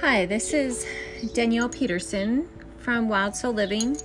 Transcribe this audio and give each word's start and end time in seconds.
Hi, 0.00 0.26
this 0.26 0.52
is 0.52 0.86
Danielle 1.34 1.68
Peterson 1.68 2.48
from 2.78 3.08
Wild 3.08 3.34
Soul 3.34 3.52
Living. 3.52 3.96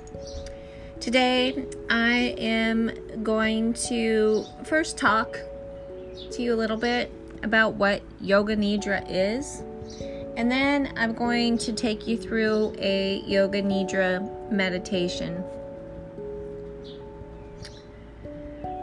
Today, 0.99 1.67
I 1.87 2.33
am 2.39 3.21
going 3.21 3.73
to 3.73 4.43
first 4.63 4.97
talk 4.97 5.37
to 6.31 6.41
you 6.41 6.55
a 6.55 6.57
little 6.57 6.77
bit 6.77 7.11
about 7.43 7.75
what 7.75 8.01
Yoga 8.19 8.57
Nidra 8.57 9.05
is, 9.07 9.61
and 10.35 10.51
then 10.51 10.91
I'm 10.97 11.13
going 11.13 11.59
to 11.59 11.71
take 11.71 12.07
you 12.07 12.17
through 12.17 12.73
a 12.79 13.21
Yoga 13.27 13.61
Nidra 13.61 14.51
meditation. 14.51 15.43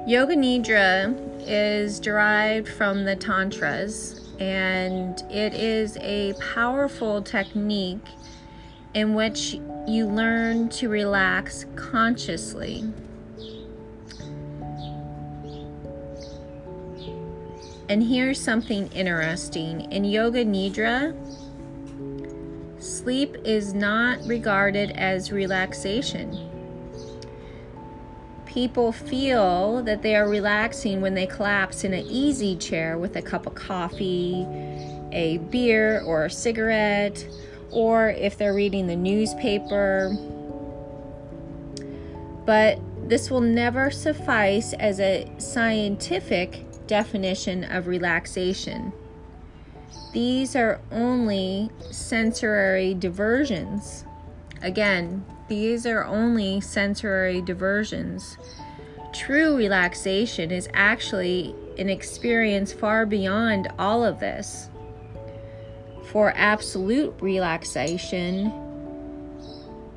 Yoga 0.07 0.37
Nidra 0.37 1.13
is 1.45 1.99
derived 1.99 2.69
from 2.69 3.05
the 3.05 3.17
Tantras 3.17 4.20
and 4.41 5.23
it 5.31 5.53
is 5.53 5.99
a 6.01 6.33
powerful 6.55 7.21
technique 7.21 8.07
in 8.95 9.15
which 9.15 9.61
you 9.87 10.07
learn 10.07 10.69
to 10.71 10.89
relax 10.89 11.67
consciously. 11.77 12.85
And 17.91 18.03
here's 18.03 18.41
something 18.41 18.87
interesting 18.93 19.93
in 19.93 20.05
Yoga 20.05 20.45
Nidra, 20.45 21.15
sleep 22.81 23.37
is 23.45 23.75
not 23.75 24.25
regarded 24.27 24.93
as 24.93 25.31
relaxation 25.31 26.51
people 28.51 28.91
feel 28.91 29.81
that 29.85 30.03
they 30.03 30.17
are 30.17 30.29
relaxing 30.29 31.01
when 31.01 31.15
they 31.15 31.27
collapse 31.27 31.85
in 31.85 31.95
an 31.95 32.05
easy 32.09 32.57
chair 32.57 32.99
with 32.99 33.15
a 33.15 33.23
cup 33.23 33.47
of 33.47 33.55
coffee, 33.55 34.45
a 35.13 35.39
beer, 35.51 36.03
or 36.03 36.25
a 36.25 36.31
cigarette, 36.31 37.25
or 37.71 38.11
if 38.11 38.37
they're 38.37 38.53
reading 38.53 38.89
the 38.89 38.97
newspaper. 38.97 40.17
But 42.45 42.81
this 43.09 43.31
will 43.31 43.41
never 43.41 43.89
suffice 43.93 44.73
as 44.73 44.99
a 44.99 45.31
scientific 45.39 46.65
definition 46.89 47.63
of 47.63 47.87
relaxation. 47.87 48.93
These 50.13 50.57
are 50.57 50.81
only 50.91 51.71
sensory 51.93 52.95
diversions. 52.95 54.05
Again, 54.61 55.25
these 55.51 55.85
are 55.85 56.05
only 56.05 56.61
sensory 56.61 57.43
diversions. 57.43 58.39
True 59.13 59.57
relaxation 59.57 60.53
is 60.53 60.69
actually 60.75 61.57
an 61.77 61.91
experience 61.91 62.73
far 62.73 63.05
beyond 63.05 63.67
all 63.77 64.05
of 64.05 64.21
this. 64.21 64.71
For 66.05 66.33
absolute 66.37 67.13
relaxation, 67.21 68.47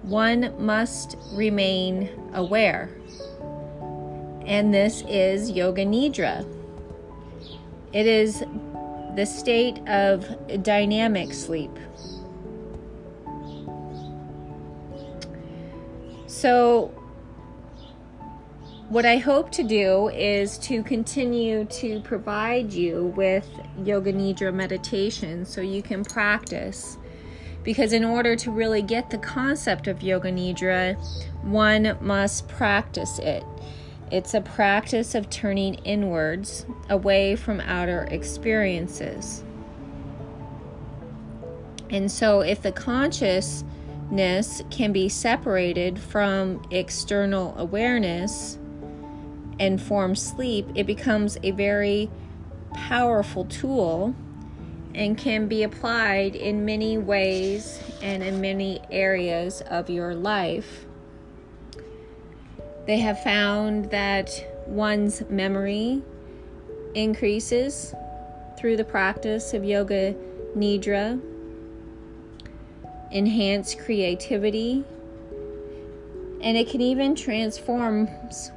one 0.01 0.55
must 0.57 1.17
remain 1.33 2.09
aware. 2.33 2.89
And 4.47 4.73
this 4.73 5.03
is 5.07 5.51
Yoga 5.51 5.85
Nidra. 5.85 6.47
It 7.93 8.07
is 8.07 8.43
the 9.15 9.25
state 9.27 9.88
of 9.88 10.63
dynamic 10.63 11.31
sleep. 11.31 11.77
So, 16.33 16.87
what 18.89 19.05
I 19.05 19.17
hope 19.17 19.51
to 19.51 19.63
do 19.63 20.09
is 20.09 20.57
to 20.59 20.81
continue 20.81 21.65
to 21.65 22.01
provide 22.01 22.73
you 22.73 23.13
with 23.15 23.47
Yoga 23.83 24.11
Nidra 24.11 24.51
meditation 24.51 25.45
so 25.45 25.61
you 25.61 25.83
can 25.83 26.03
practice. 26.03 26.97
Because 27.61 27.93
in 27.93 28.03
order 28.03 28.35
to 28.35 28.49
really 28.49 28.81
get 28.81 29.11
the 29.11 29.19
concept 29.19 29.88
of 29.88 30.01
Yoga 30.01 30.31
Nidra, 30.31 30.95
one 31.43 31.95
must 32.01 32.47
practice 32.47 33.19
it. 33.19 33.43
It's 34.11 34.33
a 34.33 34.41
practice 34.41 35.13
of 35.13 35.29
turning 35.29 35.75
inwards, 35.85 36.66
away 36.89 37.35
from 37.35 37.61
outer 37.61 38.07
experiences. 38.09 39.43
And 41.91 42.11
so, 42.11 42.41
if 42.41 42.63
the 42.63 42.72
conscious 42.72 43.63
can 44.18 44.91
be 44.91 45.09
separated 45.09 46.00
from 46.00 46.62
external 46.72 47.56
awareness 47.57 48.57
and 49.59 49.81
form 49.81 50.16
sleep, 50.16 50.68
it 50.75 50.85
becomes 50.85 51.38
a 51.44 51.51
very 51.51 52.09
powerful 52.73 53.46
tool 53.46 54.16
and 54.96 55.18
can 55.18 55.47
be 55.47 55.63
applied 55.63 56.35
in 56.35 56.66
many 56.66 56.97
ways 56.97 57.79
and 58.02 58.22
in 58.22 58.40
many 58.40 58.79
areas 58.91 59.62
of 59.62 59.90
your 59.90 60.13
life. 60.13 60.85
They 62.85 63.00
have 63.00 63.23
found 63.23 63.90
that 63.91 64.29
one's 64.68 65.28
memory 65.29 66.02
increases 66.94 67.96
through 68.59 68.78
the 68.78 68.84
practice 68.84 69.53
of 69.53 69.63
yoga 69.63 70.13
nidra 70.56 71.19
enhance 73.13 73.75
creativity, 73.75 74.84
and 76.41 76.57
it 76.57 76.68
can 76.68 76.81
even 76.81 77.16
transform 77.16 78.09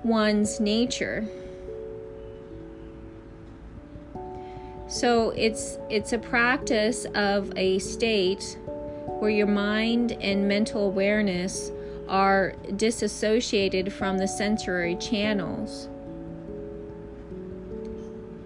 one's 0.03 0.59
nature. 0.59 1.29
So 4.89 5.31
it's 5.31 5.79
it's 5.91 6.13
a 6.13 6.19
practice 6.19 7.07
of 7.15 7.53
a 7.57 7.79
state 7.81 8.59
where 9.19 9.31
your 9.31 9.47
mind 9.47 10.13
and 10.13 10.49
mental 10.49 10.87
awareness 10.87 11.71
are 12.09 12.55
disassociated 12.77 13.93
from 13.93 14.19
the 14.19 14.29
sensory 14.29 14.97
channels. 14.97 15.89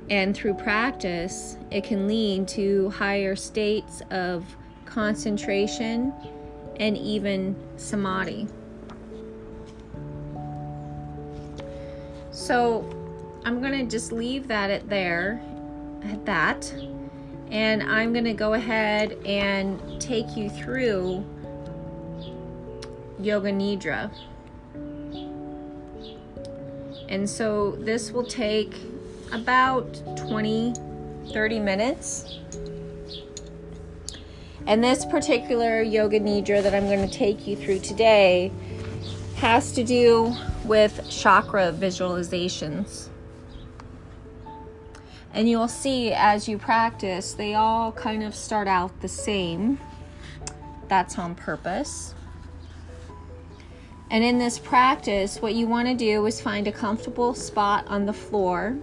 And 0.09 0.35
through 0.35 0.55
practice, 0.55 1.57
it 1.71 1.85
can 1.85 2.09
lead 2.09 2.49
to 2.49 2.91
higher 2.91 3.37
states 3.37 4.03
of 4.11 4.57
concentration, 4.91 6.13
and 6.79 6.97
even 6.99 7.57
samadhi. 7.77 8.47
So 12.31 12.85
I'm 13.45 13.61
going 13.61 13.79
to 13.79 13.87
just 13.87 14.13
leave 14.13 14.49
that 14.49 14.71
at 14.71 14.89
there, 14.89 15.41
at 16.05 16.25
that, 16.27 16.73
and 17.51 17.83
I'm 17.83 18.13
going 18.13 18.25
to 18.25 18.35
go 18.35 18.55
ahead 18.55 19.13
and 19.25 20.01
take 20.01 20.37
you 20.37 20.51
through 20.51 21.25
Yoga 23.19 23.51
Nidra. 23.53 24.11
And 27.09 27.29
so 27.29 27.73
this 27.73 28.13
will 28.13 28.25
take 28.25 28.75
about 29.33 30.03
20 30.17 30.75
30 31.33 31.61
minutes. 31.61 32.39
And 34.67 34.85
this 34.85 35.05
particular 35.05 35.83
Yoga 35.83 36.21
Nidra 36.21 36.63
that 36.63 36.75
I'm 36.75 36.87
going 36.87 37.09
to 37.09 37.13
take 37.13 37.47
you 37.47 37.57
through 37.57 37.81
today 37.81 38.53
has 39.37 39.73
to 39.73 39.83
do 39.83 40.35
with 40.65 41.09
chakra 41.11 41.73
visualizations. 41.73 43.09
And 45.33 45.49
you'll 45.49 45.69
see 45.69 46.13
as 46.13 46.49
you 46.49 46.59
practice, 46.59 47.33
they 47.33 47.55
all 47.55 47.93
kind 47.93 48.23
of 48.23 48.35
start 48.35 48.69
out 48.69 49.01
the 49.01 49.09
same. 49.09 49.79
That's 50.89 51.19
on 51.19 51.35
purpose. 51.35 52.15
And 54.11 54.25
in 54.25 54.39
this 54.39 54.59
practice, 54.59 55.41
what 55.41 55.55
you 55.55 55.69
want 55.69 55.87
to 55.87 55.95
do 55.95 56.27
is 56.27 56.41
find 56.41 56.67
a 56.67 56.73
comfortable 56.73 57.33
spot 57.33 57.87
on 57.87 58.07
the 58.07 58.13
floor. 58.13 58.77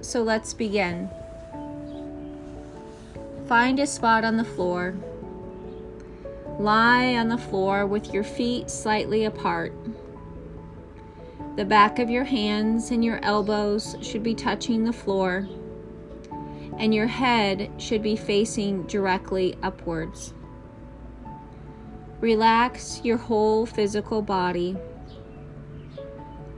So 0.00 0.22
let's 0.22 0.54
begin. 0.54 1.10
Find 3.46 3.78
a 3.78 3.86
spot 3.86 4.24
on 4.24 4.38
the 4.38 4.44
floor. 4.44 4.94
Lie 6.58 7.14
on 7.16 7.28
the 7.28 7.36
floor 7.36 7.86
with 7.86 8.14
your 8.14 8.24
feet 8.24 8.70
slightly 8.70 9.26
apart. 9.26 9.74
The 11.56 11.66
back 11.66 11.98
of 11.98 12.08
your 12.08 12.24
hands 12.24 12.90
and 12.90 13.04
your 13.04 13.22
elbows 13.22 13.96
should 14.00 14.22
be 14.22 14.34
touching 14.34 14.84
the 14.84 14.94
floor, 14.94 15.46
and 16.78 16.94
your 16.94 17.06
head 17.06 17.70
should 17.76 18.02
be 18.02 18.16
facing 18.16 18.84
directly 18.84 19.56
upwards. 19.62 20.32
Relax 22.20 23.02
your 23.04 23.18
whole 23.18 23.66
physical 23.66 24.22
body. 24.22 24.74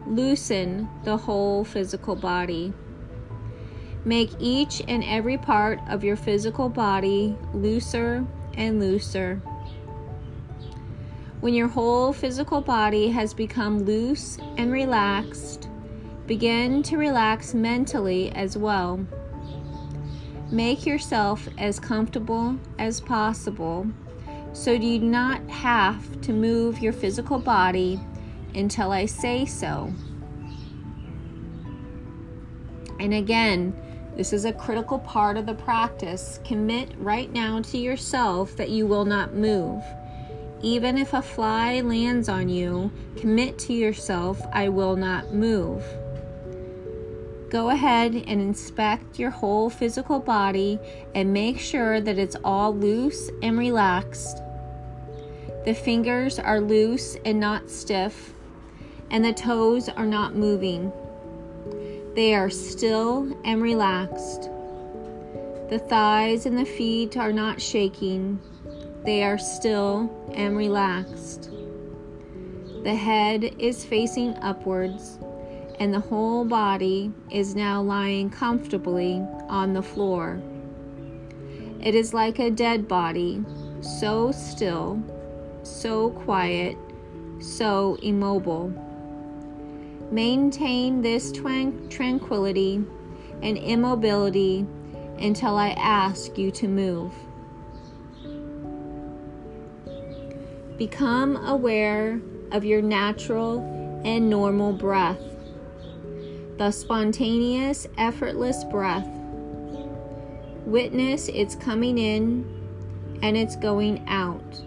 Loosen 0.07 0.89
the 1.03 1.17
whole 1.17 1.65
physical 1.65 2.15
body. 2.15 2.73
Make 4.07 4.31
each 4.39 4.81
and 4.87 5.03
every 5.03 5.37
part 5.37 5.81
of 5.89 6.05
your 6.05 6.15
physical 6.15 6.69
body 6.69 7.37
looser 7.53 8.25
and 8.55 8.79
looser. 8.79 9.43
When 11.41 11.55
your 11.55 11.67
whole 11.67 12.13
physical 12.13 12.61
body 12.61 13.09
has 13.09 13.35
become 13.35 13.83
loose 13.83 14.39
and 14.59 14.71
relaxed, 14.71 15.69
begin 16.29 16.85
to 16.85 16.97
relax 16.97 17.53
mentally 17.53 18.31
as 18.31 18.57
well. 18.57 19.05
Make 20.53 20.87
yourself 20.87 21.49
as 21.59 21.81
comfortable 21.81 22.61
as 22.79 23.01
possible 23.01 23.89
so 24.53 24.71
you 24.71 25.01
do 25.01 25.07
not 25.07 25.51
have 25.51 26.21
to 26.21 26.33
move 26.33 26.79
your 26.79 26.93
physical 26.93 27.41
body 27.41 27.99
until 28.55 28.93
I 28.93 29.07
say 29.07 29.47
so. 29.47 29.93
And 33.01 33.13
again, 33.13 33.75
this 34.17 34.33
is 34.33 34.47
a 34.47 34.53
critical 34.53 34.99
part 34.99 35.37
of 35.37 35.45
the 35.45 35.55
practice. 35.55 36.41
Commit 36.43 36.89
right 36.97 37.31
now 37.33 37.61
to 37.61 37.77
yourself 37.77 38.57
that 38.57 38.71
you 38.71 38.87
will 38.87 39.05
not 39.05 39.35
move. 39.35 39.83
Even 40.63 40.97
if 40.97 41.13
a 41.13 41.21
fly 41.21 41.83
lands 41.83 42.31
on 42.31 42.49
you, 42.49 42.91
commit 43.17 43.59
to 43.59 43.75
yourself, 43.75 44.41
I 44.55 44.71
will 44.71 44.97
not 44.97 45.35
move. 45.35 45.85
Go 47.51 47.69
ahead 47.69 48.15
and 48.15 48.41
inspect 48.41 49.19
your 49.19 49.31
whole 49.31 49.69
physical 49.69 50.19
body 50.19 50.79
and 51.15 51.33
make 51.33 51.61
sure 51.61 52.01
that 52.01 52.19
it's 52.19 52.37
all 52.43 52.75
loose 52.75 53.31
and 53.43 53.59
relaxed. 53.59 54.43
The 55.67 55.75
fingers 55.75 56.39
are 56.39 56.61
loose 56.61 57.17
and 57.25 57.39
not 57.39 57.71
stiff, 57.71 58.33
and 59.11 59.23
the 59.25 59.35
toes 59.35 59.91
are 59.91 60.07
not 60.07 60.35
moving. 60.35 60.91
They 62.17 62.35
are 62.35 62.49
still 62.49 63.39
and 63.45 63.61
relaxed. 63.61 64.49
The 65.69 65.79
thighs 65.79 66.47
and 66.47 66.57
the 66.57 66.65
feet 66.65 67.15
are 67.19 67.31
not 67.31 67.61
shaking. 67.61 68.41
They 69.05 69.23
are 69.23 69.37
still 69.37 70.11
and 70.33 70.57
relaxed. 70.57 71.51
The 72.85 72.95
head 72.95 73.45
is 73.59 73.85
facing 73.85 74.35
upwards, 74.37 75.19
and 75.79 75.93
the 75.93 76.01
whole 76.01 76.47
body 76.47 77.13
is 77.31 77.55
now 77.55 77.83
lying 77.83 78.31
comfortably 78.31 79.23
on 79.51 79.75
the 79.75 79.83
floor. 79.83 80.41
It 81.83 81.95
is 81.95 82.15
like 82.15 82.39
a 82.39 82.51
dead 82.51 82.89
body, 82.89 83.45
so 83.83 84.33
still, 84.33 85.03
so 85.65 86.09
quiet, 86.13 86.79
so 87.41 87.99
immobile. 88.01 88.73
Maintain 90.11 91.03
this 91.03 91.33
tranquility 91.33 92.85
and 93.43 93.59
immobility 93.59 94.67
until 95.19 95.57
I 95.57 95.71
ask 95.71 96.39
you 96.39 96.51
to 96.53 96.69
move. 96.69 97.13
Become 100.79 101.37
aware 101.37 102.21
of 102.53 102.65
your 102.65 102.83
natural 102.83 103.61
and 104.05 104.31
normal 104.31 104.73
breath, 104.73 105.21
the 106.59 106.71
spontaneous, 106.71 107.87
effortless 107.99 108.63
breath. 108.65 109.09
Witness 110.67 111.29
its 111.29 111.55
coming 111.55 111.99
in 111.99 112.45
and 113.23 113.37
its 113.37 113.57
going 113.57 114.07
out 114.09 114.63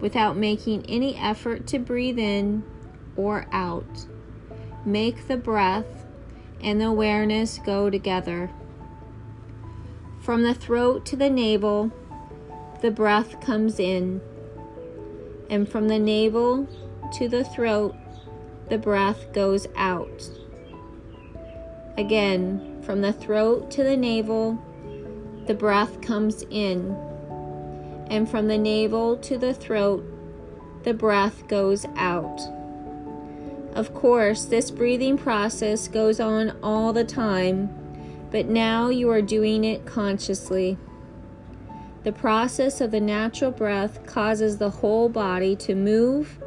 without 0.00 0.36
making 0.36 0.84
any 0.86 1.16
effort 1.16 1.66
to 1.66 1.78
breathe 1.78 2.18
in 2.18 2.62
or 3.16 3.46
out. 3.52 4.06
Make 4.84 5.28
the 5.28 5.38
breath 5.38 6.04
and 6.62 6.80
the 6.80 6.86
awareness 6.86 7.58
go 7.64 7.88
together. 7.88 8.50
From 10.20 10.42
the 10.42 10.54
throat 10.54 11.06
to 11.06 11.16
the 11.16 11.30
navel, 11.30 11.90
the 12.82 12.90
breath 12.90 13.40
comes 13.40 13.78
in, 13.78 14.20
and 15.48 15.66
from 15.66 15.88
the 15.88 15.98
navel 15.98 16.68
to 17.14 17.28
the 17.28 17.44
throat, 17.44 17.94
the 18.68 18.76
breath 18.76 19.32
goes 19.32 19.66
out. 19.76 20.30
Again, 21.96 22.82
from 22.82 23.00
the 23.00 23.12
throat 23.12 23.70
to 23.72 23.84
the 23.84 23.96
navel, 23.96 24.58
the 25.46 25.54
breath 25.54 26.02
comes 26.02 26.42
in, 26.50 26.94
and 28.10 28.28
from 28.28 28.48
the 28.48 28.58
navel 28.58 29.16
to 29.16 29.38
the 29.38 29.54
throat, 29.54 30.04
the 30.82 30.94
breath 30.94 31.48
goes 31.48 31.86
out. 31.96 32.40
Of 33.74 33.92
course, 33.92 34.44
this 34.44 34.70
breathing 34.70 35.18
process 35.18 35.88
goes 35.88 36.20
on 36.20 36.56
all 36.62 36.92
the 36.92 37.02
time, 37.02 37.68
but 38.30 38.46
now 38.46 38.88
you 38.88 39.10
are 39.10 39.20
doing 39.20 39.64
it 39.64 39.84
consciously. 39.84 40.78
The 42.04 42.12
process 42.12 42.80
of 42.80 42.92
the 42.92 43.00
natural 43.00 43.50
breath 43.50 44.06
causes 44.06 44.58
the 44.58 44.70
whole 44.70 45.08
body 45.08 45.56
to 45.56 45.74
move 45.74 46.38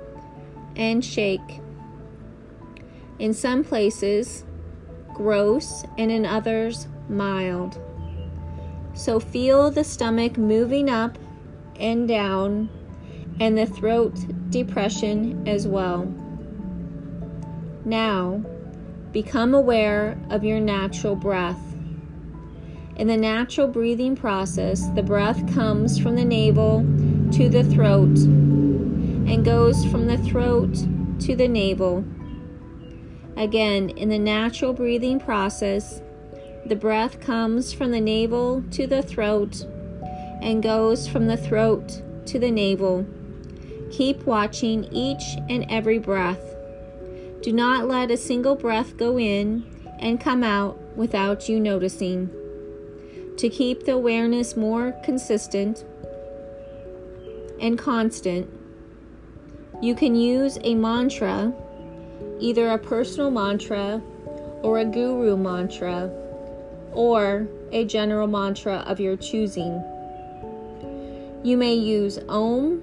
and 0.77 1.03
shake. 1.03 1.59
In 3.19 3.33
some 3.33 3.63
places, 3.63 4.45
gross, 5.13 5.83
and 5.97 6.09
in 6.09 6.25
others, 6.25 6.88
mild. 7.09 7.77
So 8.94 9.19
feel 9.19 9.69
the 9.69 9.83
stomach 9.83 10.38
moving 10.38 10.89
up 10.89 11.18
and 11.77 12.07
down, 12.07 12.69
and 13.39 13.57
the 13.57 13.65
throat 13.65 14.15
depression 14.50 15.45
as 15.45 15.68
well. 15.68 16.07
Now, 17.88 18.44
become 19.13 19.54
aware 19.54 20.19
of 20.30 20.44
your 20.44 20.60
natural 20.60 21.16
breath. 21.16 21.74
In 22.98 23.07
the 23.07 23.16
natural 23.16 23.69
breathing 23.69 24.13
process, 24.13 24.89
the 24.89 25.01
breath 25.01 25.54
comes 25.54 25.98
from 25.98 26.18
the 26.18 26.25
navel 26.25 26.81
to 27.31 27.48
the 27.48 27.63
throat 27.63 28.18
and 28.18 29.45
goes 29.45 29.86
from 29.86 30.06
the 30.06 30.18
throat 30.18 30.74
to 31.19 31.34
the 31.34 31.48
navel. 31.48 32.04
Again, 33.38 33.92
in 33.92 34.10
the 34.10 34.19
natural 34.19 34.74
breathing 34.74 35.18
process, 35.18 36.01
the 36.66 36.75
breath 36.75 37.22
comes 37.22 37.72
from 37.72 37.92
the 37.92 38.01
navel 38.01 38.66
to 38.72 38.86
the 38.86 39.01
throat 39.01 39.63
and 40.42 40.62
goes 40.62 41.07
from 41.07 41.28
the 41.28 41.38
throat 41.38 42.01
to 42.25 42.38
the 42.38 42.51
navel. 42.51 43.06
Keep 43.92 44.25
watching 44.25 44.94
each 44.94 45.38
and 45.48 45.66
every 45.69 46.00
breath. 46.00 46.56
Do 47.42 47.54
not 47.54 47.88
let 47.88 48.12
a 48.12 48.18
single 48.18 48.56
breath 48.56 48.98
go 48.98 49.19
in 49.19 49.66
and 50.00 50.19
come 50.19 50.44
out 50.44 50.80
without 50.95 51.48
you 51.48 51.60
noticing. 51.60 52.30
To 53.38 53.50
keep 53.50 53.86
the 53.86 53.94
awareness 53.94 54.57
more 54.57 54.94
consistent 55.04 55.86
and 57.60 57.78
constant, 57.78 58.50
you 59.81 59.94
can 59.94 60.16
use 60.16 60.57
a 60.63 60.74
mantra, 60.74 61.54
either 62.39 62.69
a 62.69 62.80
personal 62.80 63.29
mantra 63.29 64.01
or 64.63 64.79
a 64.79 64.86
guru 64.86 65.38
mantra, 65.38 66.10
or 66.94 67.48
a 67.72 67.86
general 67.86 68.27
mantra 68.27 68.77
of 68.88 69.00
your 69.00 69.15
choosing. 69.15 69.84
You 71.44 71.58
may 71.58 71.75
use 71.75 72.17
Om 72.27 72.82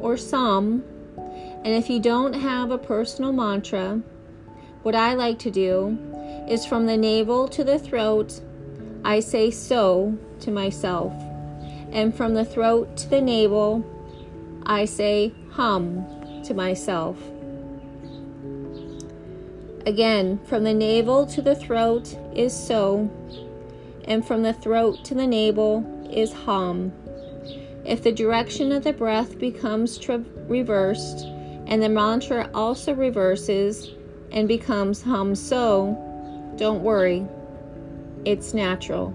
or 0.00 0.16
Sam 0.16 0.82
and 1.64 1.74
if 1.74 1.88
you 1.88 2.00
don't 2.00 2.32
have 2.32 2.70
a 2.70 2.78
personal 2.78 3.32
mantra, 3.32 4.00
what 4.82 4.96
I 4.96 5.14
like 5.14 5.38
to 5.40 5.50
do 5.50 5.96
is 6.48 6.66
from 6.66 6.86
the 6.86 6.96
navel 6.96 7.46
to 7.48 7.62
the 7.62 7.78
throat, 7.78 8.40
I 9.04 9.20
say 9.20 9.50
so 9.50 10.18
to 10.40 10.50
myself. 10.50 11.12
And 11.92 12.14
from 12.14 12.34
the 12.34 12.44
throat 12.44 12.96
to 12.98 13.08
the 13.08 13.20
navel, 13.20 13.84
I 14.66 14.86
say 14.86 15.32
hum 15.50 16.04
to 16.44 16.54
myself. 16.54 17.16
Again, 19.86 20.40
from 20.46 20.64
the 20.64 20.74
navel 20.74 21.26
to 21.26 21.42
the 21.42 21.54
throat 21.54 22.16
is 22.34 22.52
so, 22.52 23.10
and 24.04 24.26
from 24.26 24.42
the 24.42 24.52
throat 24.52 25.04
to 25.04 25.14
the 25.14 25.26
navel 25.26 26.08
is 26.10 26.32
hum. 26.32 26.92
If 27.84 28.02
the 28.02 28.12
direction 28.12 28.72
of 28.72 28.84
the 28.84 28.92
breath 28.92 29.38
becomes 29.38 29.98
tra- 29.98 30.24
reversed, 30.48 31.26
and 31.72 31.82
the 31.82 31.88
mantra 31.88 32.50
also 32.52 32.94
reverses 32.94 33.92
and 34.30 34.46
becomes 34.46 35.00
hum 35.00 35.34
so, 35.34 35.96
don't 36.56 36.82
worry, 36.82 37.26
it's 38.26 38.52
natural. 38.52 39.14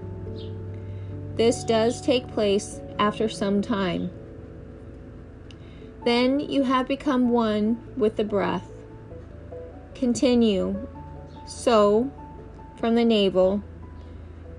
This 1.36 1.62
does 1.62 2.00
take 2.00 2.26
place 2.26 2.80
after 2.98 3.28
some 3.28 3.62
time. 3.62 4.10
Then 6.04 6.40
you 6.40 6.64
have 6.64 6.88
become 6.88 7.30
one 7.30 7.80
with 7.96 8.16
the 8.16 8.24
breath. 8.24 8.68
Continue 9.94 10.84
so 11.46 12.10
from 12.76 12.96
the 12.96 13.04
navel 13.04 13.62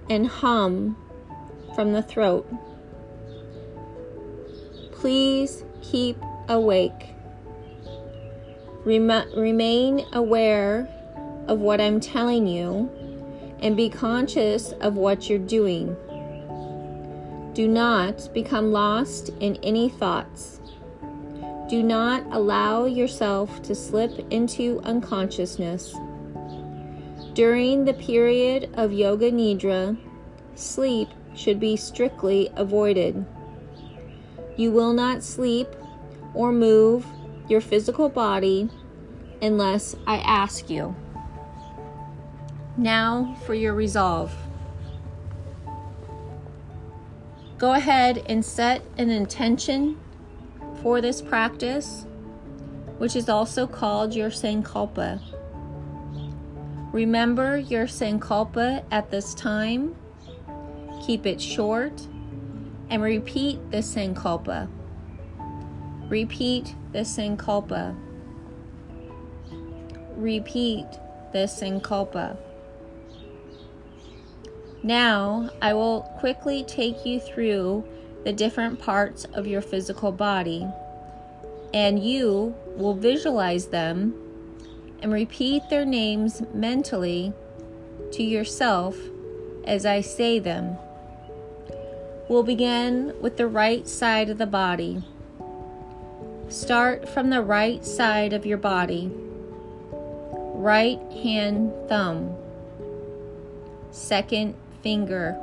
and 0.10 0.26
hum 0.26 0.96
from 1.76 1.92
the 1.92 2.02
throat. 2.02 2.50
Please 4.94 5.66
keep 5.82 6.16
awake. 6.48 7.19
Rem- 8.86 9.32
remain 9.36 10.06
aware 10.14 10.88
of 11.48 11.60
what 11.60 11.82
I'm 11.82 12.00
telling 12.00 12.48
you 12.48 12.90
and 13.62 13.76
be 13.76 13.90
conscious 13.90 14.72
of 14.80 14.96
what 14.96 15.30
you're 15.30 15.40
doing. 15.40 15.96
Do 17.54 17.68
not 17.68 18.34
become 18.34 18.72
lost 18.72 19.30
in 19.40 19.58
any 19.64 19.90
thoughts. 19.90 20.62
Do 21.68 21.84
not 21.84 22.24
allow 22.32 22.86
yourself 22.86 23.62
to 23.64 23.76
slip 23.76 24.26
into 24.32 24.80
unconsciousness. 24.84 25.94
During 27.34 27.86
the 27.86 27.94
period 27.94 28.70
of 28.76 28.94
Yoga 28.94 29.32
Nidra, 29.32 29.98
sleep 30.56 31.10
should 31.36 31.60
be 31.60 31.76
strictly 31.76 32.50
avoided. 32.56 33.26
You 34.56 34.72
will 34.72 34.94
not 34.94 35.24
sleep 35.24 35.68
or 36.34 36.52
move 36.52 37.06
your 37.50 37.62
physical 37.62 38.08
body 38.08 38.70
unless 39.42 39.96
I 40.08 40.18
ask 40.18 40.70
you. 40.70 40.96
Now 42.78 43.36
for 43.46 43.54
your 43.54 43.74
resolve. 43.74 44.34
Go 47.58 47.74
ahead 47.74 48.24
and 48.28 48.46
set 48.46 48.82
an 48.98 49.10
intention 49.10 50.00
for 50.82 51.02
this 51.02 51.22
practice, 51.22 52.06
which 53.00 53.18
is 53.18 53.28
also 53.28 53.68
called 53.68 54.14
your 54.14 54.30
Sankalpa. 54.30 55.20
Remember 56.94 57.58
your 57.58 57.86
Sankalpa 57.86 58.86
at 58.92 59.12
this 59.12 59.34
time. 59.34 59.96
Keep 61.06 61.26
it 61.26 61.42
short 61.42 62.08
and 62.90 63.02
repeat 63.02 63.72
the 63.72 63.78
Sankalpa. 63.80 64.70
Repeat 66.10 66.74
the 66.92 67.00
Sankalpa. 67.00 67.96
Repeat 70.16 70.88
the 71.32 71.46
Sankalpa. 71.46 72.36
Now, 74.82 75.52
I 75.62 75.76
will 75.76 76.02
quickly 76.20 76.64
take 76.64 77.06
you 77.06 77.20
through 77.20 77.84
the 78.24 78.34
different 78.34 78.80
parts 78.80 79.26
of 79.34 79.46
your 79.46 79.62
physical 79.62 80.12
body, 80.12 80.68
and 81.76 82.04
you 82.04 82.56
will 82.76 82.96
visualize 82.96 83.68
them 83.68 84.16
and 85.04 85.14
repeat 85.14 85.62
their 85.70 85.86
names 85.86 86.42
mentally 86.56 87.34
to 88.14 88.24
yourself 88.24 88.98
as 89.64 89.86
I 89.86 90.02
say 90.02 90.40
them. 90.40 90.76
We'll 92.28 92.42
begin 92.42 93.14
with 93.22 93.38
the 93.38 93.48
right 93.48 93.88
side 93.88 94.32
of 94.32 94.40
the 94.40 94.48
body. 94.48 95.04
Start 96.50 97.08
from 97.08 97.30
the 97.30 97.44
right 97.44 97.86
side 97.86 98.34
of 98.34 98.44
your 98.44 98.58
body. 98.58 99.12
Right 99.94 101.00
hand 101.24 101.72
thumb. 101.88 102.36
Second 103.92 104.56
finger, 104.82 105.38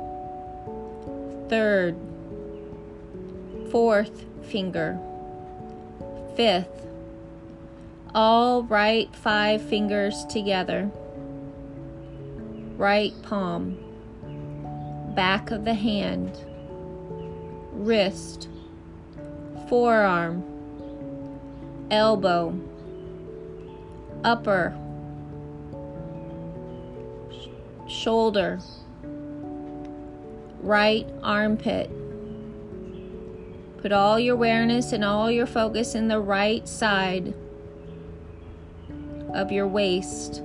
third, 1.47 1.95
fourth 3.71 4.25
finger, 4.43 4.99
fifth, 6.35 6.87
all 8.13 8.63
right 8.63 9.13
five 9.15 9.61
fingers 9.61 10.25
together, 10.25 10.91
right 12.75 13.13
palm, 13.23 13.77
back 15.15 15.51
of 15.51 15.63
the 15.63 15.73
hand, 15.73 16.37
wrist, 17.71 18.49
forearm, 19.69 20.56
elbow, 21.91 22.59
upper, 24.23 24.77
shoulder 27.87 28.59
right 30.67 31.07
armpit. 31.23 31.89
Put 33.81 33.91
all 33.91 34.19
your 34.19 34.35
awareness 34.35 34.91
and 34.91 35.03
all 35.03 35.31
your 35.31 35.45
focus 35.45 35.95
in 35.95 36.07
the 36.07 36.19
right 36.19 36.67
side 36.67 37.33
of 39.33 39.51
your 39.51 39.67
waist, 39.67 40.41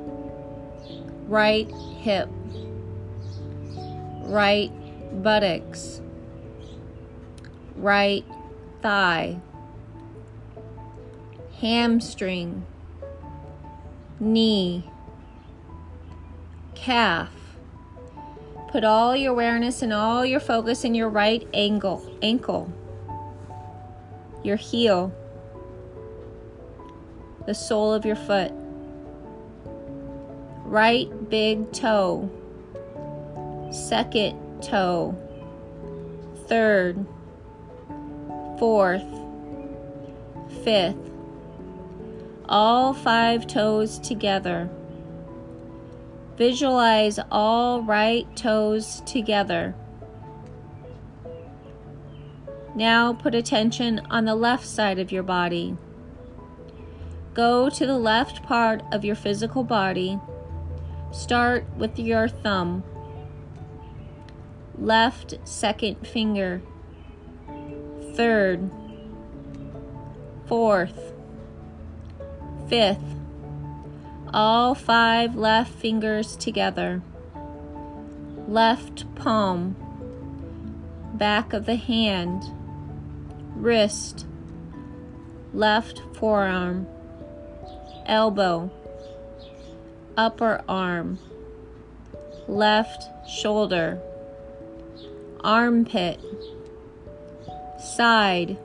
right 1.27 1.71
hip, 1.99 2.29
right 4.25 4.71
buttocks, 5.23 6.01
right 7.77 8.25
thigh, 8.81 9.41
hamstring, 11.63 12.67
knee, 14.21 14.85
calf, 16.75 17.31
Put 18.73 18.85
all 18.85 19.15
your 19.15 19.33
awareness 19.33 19.83
and 19.83 19.93
all 19.93 20.25
your 20.25 20.41
focus 20.41 20.83
in 20.83 20.95
your 20.95 21.11
right 21.11 21.47
ankle, 21.53 22.11
ankle, 22.23 22.73
your 24.43 24.57
heel, 24.57 25.13
the 27.45 27.53
sole 27.53 27.93
of 27.93 28.07
your 28.07 28.17
foot, 28.17 28.51
right 30.65 31.07
big 31.29 31.71
toe, 31.73 32.31
second 33.71 34.63
toe, 34.63 35.15
third, 36.49 37.05
fourth, 38.59 39.05
fifth, 40.65 41.12
all 42.53 42.93
five 42.93 43.47
toes 43.47 43.99
together. 43.99 44.69
Visualize 46.37 47.19
all 47.31 47.83
right 47.83 48.27
toes 48.37 49.01
together. 49.07 49.75
Now 52.77 53.15
put 53.15 53.35
attention 53.35 54.01
on 54.11 54.27
the 54.27 54.35
left 54.35 54.67
side 54.67 54.99
of 54.99 55.11
your 55.11 55.23
body. 55.23 55.79
Go 57.33 57.71
to 57.71 57.87
the 57.87 57.97
left 57.97 58.43
part 58.43 58.83
of 58.93 59.03
your 59.03 59.17
physical 59.17 59.65
body. 59.65 60.21
Start 61.11 61.65
with 61.79 61.99
your 61.99 62.29
thumb. 62.29 62.85
Left 64.79 65.39
second 65.45 66.07
finger. 66.07 66.61
Third. 68.15 68.71
Fourth. 70.47 71.15
Fifth. 72.73 73.17
All 74.33 74.75
five 74.75 75.37
left 75.37 75.75
fingers 75.75 76.37
together, 76.37 77.03
left 78.49 79.15
palm, 79.15 79.77
back 81.13 81.53
of 81.53 81.67
the 81.67 81.77
hand, 81.77 82.43
wrist, 83.57 84.25
left 85.53 86.01
forearm, 86.15 86.87
elbow, 88.07 88.71
upper 90.17 90.63
arm, 90.67 91.19
left 92.49 93.05
shoulder, 93.29 94.01
armpit, 95.45 96.19
side, 97.79 98.57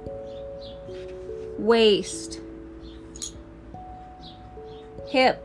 waist 1.58 2.40
hip, 5.08 5.42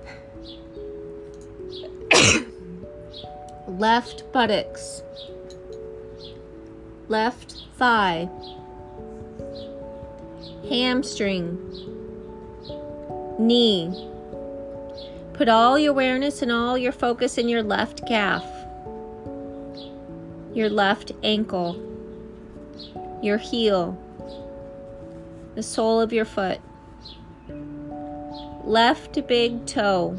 left 3.69 4.31
buttocks, 4.33 5.03
left 7.09 7.63
thigh, 7.77 8.29
hamstring, 10.69 11.59
knee. 13.39 14.09
Put 15.33 15.49
all 15.49 15.79
your 15.79 15.93
awareness 15.93 16.43
and 16.43 16.51
all 16.51 16.77
your 16.77 16.93
focus 16.93 17.39
in 17.39 17.49
your 17.49 17.63
left 17.63 18.07
calf, 18.07 18.45
your 20.53 20.69
left 20.69 21.13
ankle, 21.23 21.77
your 23.23 23.39
heel, 23.39 23.97
the 25.55 25.63
sole 25.63 26.01
of 26.01 26.13
your 26.13 26.25
foot 26.25 26.61
left 28.65 29.27
big 29.27 29.67
toe, 29.67 30.17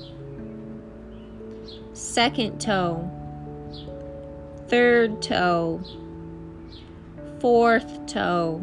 second 1.93 2.59
toe, 2.59 3.09
third 4.67 5.21
toe, 5.21 5.81
fourth 7.39 8.05
toe, 8.05 8.61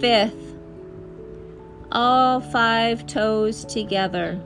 fifth, 0.00 0.56
all 1.92 2.40
five 2.40 3.06
toes 3.06 3.64
together. 3.64 4.40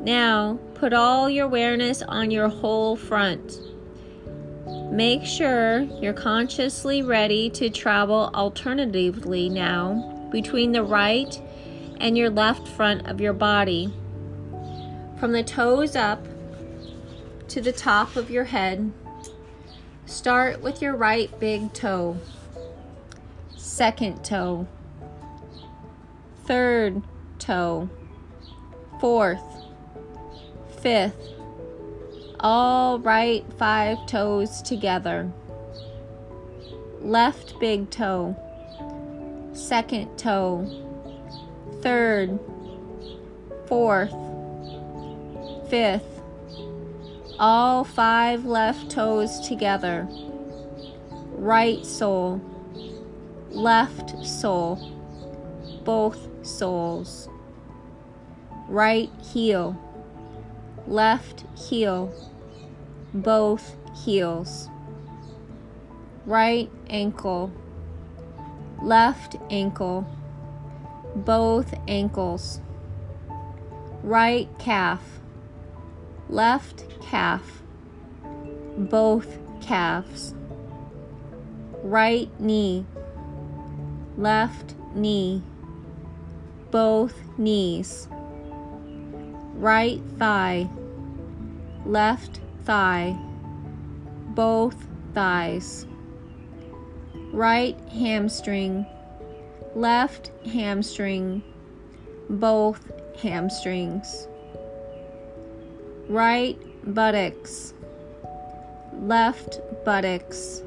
Now 0.00 0.58
put 0.74 0.92
all 0.92 1.30
your 1.30 1.46
awareness 1.46 2.02
on 2.02 2.30
your 2.30 2.48
whole 2.48 2.96
front. 2.96 3.60
Make 4.90 5.24
sure 5.24 5.80
you're 5.80 6.12
consciously 6.12 7.02
ready 7.02 7.48
to 7.50 7.70
travel 7.70 8.30
alternatively 8.34 9.48
now 9.48 10.13
between 10.34 10.72
the 10.72 10.82
right 10.82 11.40
and 12.00 12.18
your 12.18 12.28
left 12.28 12.66
front 12.66 13.06
of 13.06 13.20
your 13.20 13.32
body. 13.32 13.94
From 15.16 15.30
the 15.30 15.44
toes 15.44 15.94
up 15.94 16.26
to 17.46 17.60
the 17.60 17.70
top 17.70 18.16
of 18.16 18.30
your 18.30 18.42
head, 18.42 18.92
start 20.06 20.60
with 20.60 20.82
your 20.82 20.96
right 20.96 21.30
big 21.38 21.72
toe, 21.72 22.18
second 23.56 24.24
toe, 24.24 24.66
third 26.46 27.00
toe, 27.38 27.88
fourth, 29.00 29.62
fifth, 30.80 31.28
all 32.40 32.98
right 32.98 33.44
five 33.56 34.04
toes 34.08 34.60
together. 34.62 35.30
Left 37.00 37.60
big 37.60 37.88
toe, 37.90 38.36
second 39.54 40.16
toe, 40.18 40.66
third, 41.80 42.38
fourth, 43.66 44.14
fifth, 45.68 46.22
all 47.38 47.84
five 47.84 48.44
left 48.44 48.90
toes 48.90 49.40
together. 49.40 50.06
Right 51.36 51.84
sole, 51.84 52.40
left 53.50 54.24
sole, 54.24 54.76
both 55.84 56.28
soles. 56.46 57.28
Right 58.68 59.10
heel, 59.32 59.78
left 60.86 61.44
heel, 61.56 62.12
both 63.12 63.76
heels. 64.04 64.68
Right 66.24 66.70
ankle, 66.88 67.52
left 68.82 69.36
ankle, 69.50 70.06
both 71.14 71.74
ankles. 71.88 72.60
Right 74.02 74.48
calf, 74.58 75.00
left 76.28 76.84
calf, 77.00 77.62
both 78.76 79.38
calves. 79.60 80.34
Right 81.82 82.28
knee, 82.40 82.84
left 84.16 84.74
knee, 84.94 85.42
both 86.70 87.14
knees. 87.38 88.08
Right 89.54 90.00
thigh, 90.18 90.68
left 91.86 92.40
thigh, 92.64 93.16
both 94.34 94.76
thighs. 95.14 95.86
Right 97.34 97.76
hamstring, 97.90 98.86
left 99.74 100.30
hamstring, 100.46 101.42
both 102.30 102.92
hamstrings. 103.20 104.28
Right 106.08 106.56
buttocks, 106.94 107.74
left 108.92 109.58
buttocks, 109.84 110.62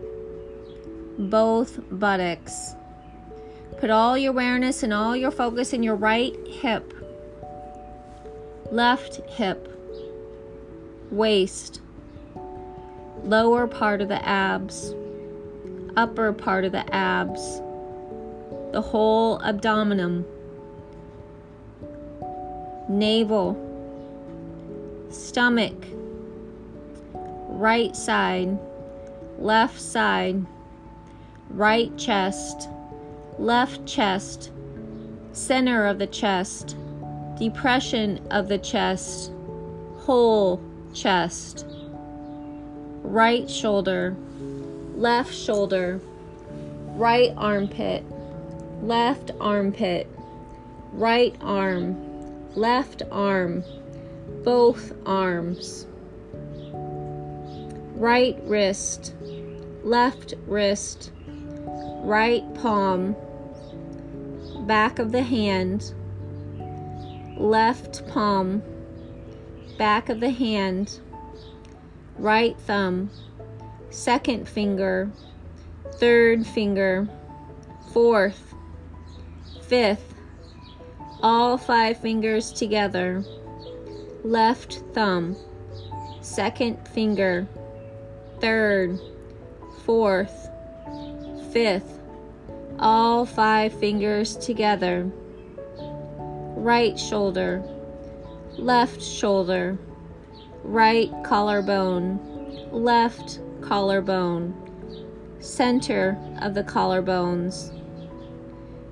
both 1.17 1.79
buttocks. 1.89 2.75
Put 3.77 3.89
all 3.89 4.17
your 4.17 4.33
awareness 4.33 4.83
and 4.83 4.91
all 4.91 5.15
your 5.15 5.31
focus 5.31 5.71
in 5.71 5.83
your 5.83 5.95
right 5.95 6.35
hip, 6.47 6.93
left 8.73 9.21
hip, 9.29 9.69
waist, 11.11 11.79
lower 13.23 13.67
part 13.67 14.01
of 14.01 14.09
the 14.09 14.27
abs, 14.27 14.93
upper 15.97 16.31
part 16.31 16.63
of 16.63 16.71
the 16.71 16.95
abs, 16.95 17.59
the 18.71 18.81
whole 18.81 19.41
abdomen, 19.43 20.23
navel, 22.87 23.57
stomach, 25.09 25.73
right 27.49 27.95
side, 27.95 28.57
left 29.39 29.81
side, 29.81 30.45
right 31.49 31.97
chest, 31.97 32.69
left 33.39 33.83
chest, 33.87 34.51
center 35.31 35.87
of 35.87 35.97
the 35.97 36.07
chest, 36.07 36.77
depression 37.39 38.19
of 38.29 38.47
the 38.49 38.59
chest, 38.59 39.31
whole 39.97 40.61
chest, 40.93 41.65
right 43.01 43.49
shoulder, 43.49 44.15
left 44.97 45.31
shoulder, 45.33 46.01
right 46.95 47.31
armpit, 47.37 48.03
left 48.81 49.29
armpit, 49.39 50.07
right 50.91 51.35
arm, 51.41 51.95
left 52.55 53.03
arm, 53.11 53.63
both 54.43 54.93
arms, 55.05 55.85
right 57.93 58.37
wrist, 58.43 59.13
left 59.83 60.33
wrist, 60.47 61.11
right 62.01 62.43
palm, 62.55 63.15
back 64.65 64.97
of 64.97 65.11
the 65.11 65.21
hand, 65.21 65.93
left 67.37 68.07
palm, 68.07 68.63
back 69.77 70.09
of 70.09 70.19
the 70.21 70.31
hand, 70.31 70.99
right 72.17 72.59
thumb, 72.61 73.11
second 73.89 74.47
finger, 74.47 75.09
third 75.95 76.45
finger, 76.45 77.07
fourth, 77.91 78.53
fifth, 79.63 80.13
all 81.21 81.57
five 81.57 81.99
fingers 81.99 82.51
together, 82.51 83.23
left 84.23 84.83
thumb, 84.93 85.35
second 86.21 86.87
finger, 86.89 87.47
third, 88.39 88.99
fourth, 89.83 90.49
fifth, 91.51 91.99
all 92.79 93.25
five 93.25 93.73
fingers 93.79 94.37
together, 94.37 95.09
right 96.55 96.99
shoulder, 96.99 97.63
left 98.57 99.01
shoulder, 99.01 99.77
right 100.63 101.11
collarbone, 101.23 102.19
left 102.71 103.39
collarbone, 103.67 104.55
center 105.39 106.17
of 106.41 106.53
the 106.53 106.63
collarbones, 106.63 107.77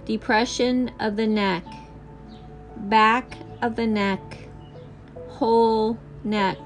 depression 0.06 0.92
of 1.00 1.16
the 1.16 1.26
neck, 1.26 1.64
back 2.76 3.38
of 3.62 3.78
the 3.78 3.88
neck, 3.88 4.20
whole 5.30 5.98
neck. 6.26 6.58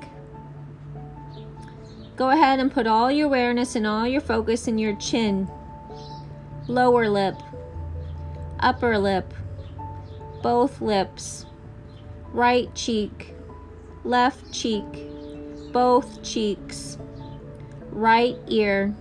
Go 2.16 2.32
ahead 2.32 2.60
and 2.60 2.72
put 2.72 2.88
all 2.88 3.12
your 3.12 3.28
awareness 3.28 3.76
and 3.76 3.86
all 3.86 4.08
your 4.08 4.22
focus 4.22 4.68
in 4.68 4.80
your 4.80 4.96
chin, 4.96 5.48
lower 6.68 7.08
lip, 7.08 7.36
upper 8.60 8.98
lip, 8.98 9.32
both 10.42 10.82
lips, 10.82 11.46
right 12.34 12.74
cheek, 12.74 13.36
left 14.04 14.52
cheek, 14.52 14.84
both 15.72 16.24
cheeks, 16.24 16.98
right 17.92 18.38
ear, 18.48 18.96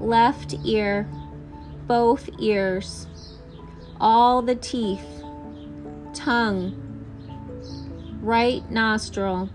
left 0.00 0.54
ear, 0.64 1.08
both 1.86 2.28
ears, 2.38 3.06
all 4.00 4.42
the 4.42 4.54
teeth, 4.54 5.22
tongue, 6.14 6.74
right 8.20 8.68
nostril, 8.70 9.50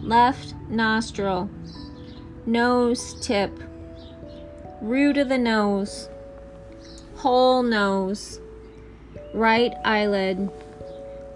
left 0.00 0.54
nostril, 0.68 1.50
nose 2.46 3.14
tip, 3.20 3.50
root 4.80 5.16
of 5.16 5.28
the 5.28 5.38
nose, 5.38 6.08
whole 7.16 7.62
nose, 7.62 8.40
right 9.34 9.74
eyelid, 9.84 10.50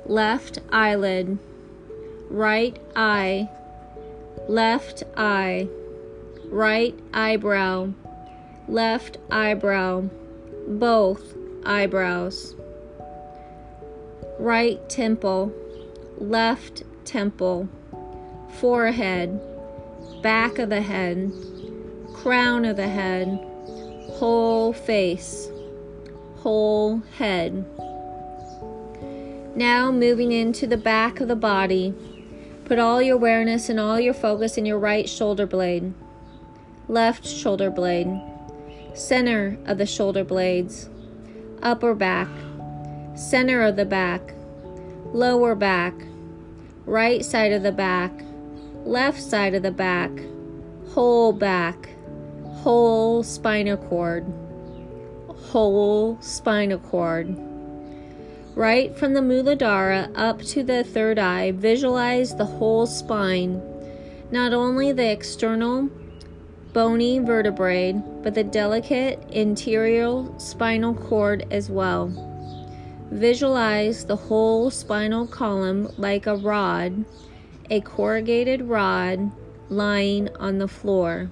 left 0.06 0.58
eyelid, 0.72 1.38
right 2.30 2.78
eye, 2.94 3.48
left 4.48 5.02
eye, 5.16 5.68
right 6.50 6.98
eyebrow, 7.14 7.92
left 8.66 9.18
eyebrow, 9.30 10.02
both 10.66 11.34
eyebrows, 11.64 12.56
right 14.38 14.88
temple, 14.88 15.52
left 16.18 16.82
temple, 17.04 17.68
forehead, 18.58 19.40
back 20.22 20.58
of 20.58 20.68
the 20.68 20.82
head, 20.82 21.32
crown 22.14 22.64
of 22.64 22.76
the 22.76 22.88
head, 22.88 23.28
whole 24.14 24.72
face, 24.72 25.48
whole 26.38 26.98
head. 27.16 27.64
Now 29.54 29.92
moving 29.92 30.32
into 30.32 30.66
the 30.66 30.76
back 30.76 31.20
of 31.20 31.28
the 31.28 31.36
body, 31.36 31.94
put 32.64 32.78
all 32.78 33.00
your 33.00 33.16
awareness 33.16 33.68
and 33.68 33.78
all 33.78 34.00
your 34.00 34.14
focus 34.14 34.58
in 34.58 34.66
your 34.66 34.78
right 34.78 35.08
shoulder 35.08 35.46
blade, 35.46 35.92
left 36.90 37.24
shoulder 37.24 37.70
blade, 37.70 38.20
center 38.94 39.57
of 39.66 39.79
the 39.79 39.87
shoulder 39.87 40.24
blades, 40.24 40.90
upper 41.62 41.94
back, 41.94 42.26
center 43.14 43.62
of 43.62 43.76
the 43.76 43.85
back, 43.85 44.35
lower 45.12 45.55
back, 45.55 45.94
right 46.87 47.24
side 47.24 47.53
of 47.53 47.62
the 47.62 47.70
back, 47.70 48.11
left 48.85 49.22
side 49.22 49.55
of 49.55 49.62
the 49.62 49.70
back, 49.70 50.11
whole 50.88 51.33
back, 51.33 51.88
whole 52.55 53.22
spinal 53.22 53.76
cord, 53.76 54.26
whole 55.29 56.20
spinal 56.20 56.81
cord. 56.81 57.37
Right 58.57 58.96
from 58.96 59.14
the 59.14 59.20
Muladhara 59.20 60.11
up 60.16 60.42
to 60.42 60.64
the 60.64 60.83
third 60.83 61.20
eye, 61.20 61.53
visualize 61.53 62.35
the 62.35 62.44
whole 62.44 62.85
spine 62.85 63.62
not 64.33 64.53
only 64.53 64.92
the 64.92 65.11
external 65.11 65.88
bony 66.72 67.18
vertebrae, 67.18 67.92
but 68.22 68.35
the 68.35 68.44
delicate 68.44 69.22
interior 69.30 70.24
spinal 70.38 70.94
cord 70.94 71.46
as 71.50 71.70
well. 71.70 72.12
Visualize 73.11 74.04
the 74.04 74.16
whole 74.16 74.70
spinal 74.70 75.26
column 75.26 75.88
like 75.98 76.26
a 76.26 76.37
rod, 76.37 77.04
a 77.70 77.80
corrugated 77.80 78.62
rod 78.62 79.30
lying 79.68 80.28
on 80.37 80.59
the 80.59 80.68
floor. 80.68 81.30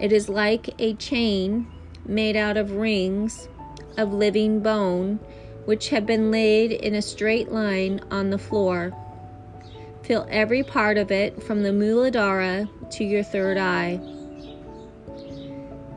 It 0.00 0.12
is 0.12 0.28
like 0.28 0.74
a 0.78 0.94
chain 0.94 1.66
made 2.04 2.36
out 2.36 2.56
of 2.56 2.72
rings 2.72 3.48
of 3.96 4.12
living 4.12 4.60
bone, 4.60 5.18
which 5.64 5.90
have 5.90 6.06
been 6.06 6.30
laid 6.30 6.72
in 6.72 6.94
a 6.94 7.02
straight 7.02 7.52
line 7.52 8.00
on 8.10 8.30
the 8.30 8.38
floor. 8.38 8.92
Feel 10.02 10.26
every 10.30 10.62
part 10.62 10.98
of 10.98 11.12
it 11.12 11.42
from 11.42 11.62
the 11.62 11.70
Muladhara 11.70 12.68
to 12.90 13.04
your 13.04 13.22
third 13.22 13.56
eye. 13.56 14.00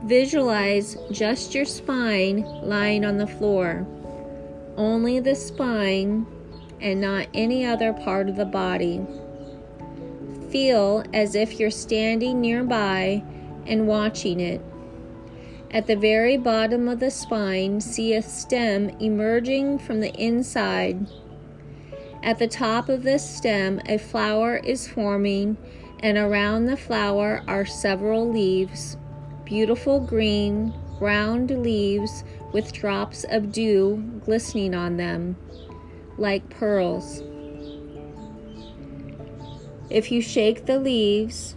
Visualize 0.04 0.96
just 1.12 1.56
your 1.56 1.65
spine 1.65 2.41
lying 2.62 3.04
on 3.04 3.18
the 3.18 3.26
floor, 3.26 3.88
only 4.78 5.20
the 5.20 5.34
spine 5.34 6.28
and 6.80 7.02
not 7.02 7.28
any 7.34 7.65
other 7.65 7.94
part 7.94 8.30
of 8.30 8.36
the 8.36 8.46
body. 8.46 9.04
Feel 10.52 11.04
as 11.12 11.34
if 11.34 11.60
you're 11.60 11.72
standing 11.72 12.39
nearby 12.39 13.24
and 13.65 13.88
watching 13.88 14.39
it. 14.39 14.62
At 15.72 15.88
the 15.88 15.96
very 15.96 16.38
bottom 16.38 16.88
of 16.88 17.00
the 17.00 17.10
spine, 17.10 17.82
see 17.82 18.13
a 18.13 18.22
stem 18.22 18.89
emerging 19.00 19.80
from 19.80 20.00
the 20.00 20.13
inside. 20.13 21.08
At 22.26 22.40
the 22.40 22.48
top 22.48 22.90
of 22.90 23.04
this 23.04 23.24
stem, 23.24 23.80
a 23.86 24.00
flower 24.00 24.58
is 24.58 24.88
forming, 24.88 25.58
and 26.00 26.18
around 26.18 26.66
the 26.66 26.76
flower 26.76 27.44
are 27.48 27.66
several 27.66 28.28
leaves 28.28 28.98
beautiful 29.46 30.00
green, 30.00 30.74
round 31.00 31.52
leaves 31.52 32.24
with 32.52 32.74
drops 32.74 33.26
of 33.26 33.52
dew 33.52 34.04
glistening 34.26 34.74
on 34.74 34.98
them, 34.98 35.38
like 36.18 36.50
pearls. 36.50 37.22
If 39.92 40.12
you 40.12 40.20
shake 40.20 40.66
the 40.66 40.80
leaves, 40.80 41.56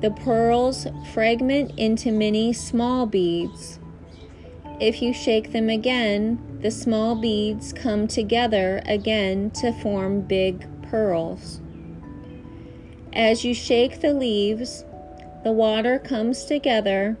the 0.00 0.10
pearls 0.10 0.88
fragment 1.14 1.70
into 1.78 2.10
many 2.10 2.52
small 2.52 3.06
beads. 3.06 3.78
If 4.80 5.00
you 5.02 5.12
shake 5.12 5.52
them 5.52 5.68
again, 5.68 6.49
the 6.62 6.70
small 6.70 7.14
beads 7.14 7.72
come 7.72 8.06
together 8.06 8.82
again 8.84 9.50
to 9.50 9.72
form 9.72 10.20
big 10.20 10.66
pearls. 10.82 11.60
As 13.12 13.44
you 13.44 13.54
shake 13.54 14.00
the 14.00 14.12
leaves, 14.12 14.84
the 15.42 15.52
water 15.52 15.98
comes 15.98 16.44
together 16.44 17.16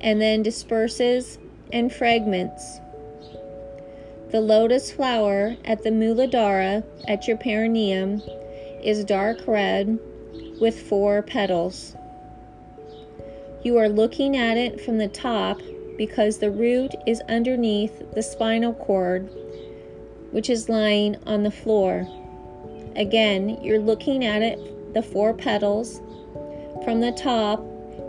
and 0.00 0.20
then 0.20 0.42
disperses 0.42 1.38
and 1.72 1.92
fragments. 1.92 2.80
The 4.30 4.40
lotus 4.40 4.92
flower 4.92 5.56
at 5.64 5.82
the 5.82 5.90
Muladhara 5.90 6.84
at 7.08 7.26
your 7.26 7.36
perineum 7.36 8.22
is 8.82 9.04
dark 9.04 9.38
red 9.46 9.98
with 10.60 10.88
four 10.88 11.22
petals. 11.22 11.96
You 13.62 13.78
are 13.78 13.88
looking 13.88 14.36
at 14.36 14.56
it 14.56 14.80
from 14.80 14.98
the 14.98 15.08
top 15.08 15.60
because 15.96 16.38
the 16.38 16.50
root 16.50 16.94
is 17.06 17.20
underneath 17.28 18.02
the 18.14 18.22
spinal 18.22 18.74
cord, 18.74 19.28
which 20.30 20.50
is 20.50 20.68
lying 20.68 21.16
on 21.26 21.42
the 21.42 21.50
floor. 21.50 22.06
Again, 22.94 23.58
you're 23.62 23.78
looking 23.78 24.24
at 24.24 24.42
it, 24.42 24.94
the 24.94 25.02
four 25.02 25.34
petals, 25.34 26.00
from 26.84 27.00
the 27.00 27.12
top 27.12 27.64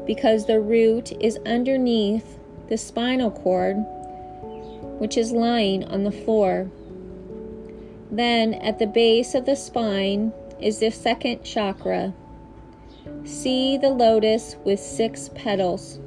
because 0.05 0.45
the 0.45 0.59
root 0.59 1.11
is 1.21 1.37
underneath 1.45 2.37
the 2.69 2.77
spinal 2.77 3.31
cord, 3.31 3.75
which 4.99 5.17
is 5.17 5.31
lying 5.31 5.83
on 5.85 6.03
the 6.03 6.11
floor. 6.11 6.69
Then, 8.09 8.53
at 8.53 8.79
the 8.79 8.87
base 8.87 9.35
of 9.35 9.45
the 9.45 9.55
spine, 9.55 10.31
is 10.59 10.79
the 10.79 10.89
second 10.89 11.43
chakra 11.43 12.13
See 13.23 13.77
the 13.77 13.89
lotus 13.89 14.55
with 14.63 14.79
six 14.79 15.29
petals. 15.35 15.99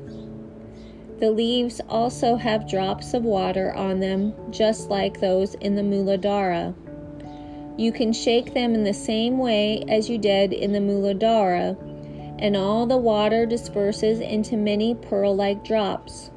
The 1.20 1.30
leaves 1.30 1.82
also 1.86 2.36
have 2.36 2.66
drops 2.66 3.12
of 3.12 3.24
water 3.24 3.74
on 3.74 4.00
them, 4.00 4.32
just 4.50 4.88
like 4.88 5.20
those 5.20 5.52
in 5.56 5.74
the 5.74 5.82
Muladhara. 5.82 6.74
You 7.76 7.92
can 7.92 8.14
shake 8.14 8.54
them 8.54 8.74
in 8.74 8.84
the 8.84 8.94
same 8.94 9.36
way 9.36 9.84
as 9.86 10.08
you 10.08 10.16
did 10.16 10.54
in 10.54 10.72
the 10.72 10.80
Muladhara, 10.80 11.76
and 12.38 12.56
all 12.56 12.86
the 12.86 12.96
water 12.96 13.44
disperses 13.44 14.20
into 14.20 14.56
many 14.56 14.94
pearl 14.94 15.36
like 15.36 15.62
drops. 15.62 16.30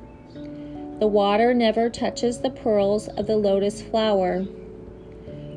The 1.00 1.08
water 1.08 1.54
never 1.54 1.90
touches 1.90 2.40
the 2.40 2.50
pearls 2.50 3.08
of 3.08 3.26
the 3.26 3.38
lotus 3.38 3.82
flower. 3.82 4.46